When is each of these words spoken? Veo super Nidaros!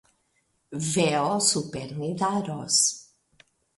Veo 0.93 1.39
super 1.39 1.93
Nidaros! 1.95 2.77